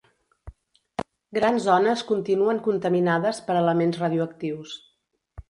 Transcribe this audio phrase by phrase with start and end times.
[1.37, 4.75] Gran zones continuen contaminades per elements radioactius.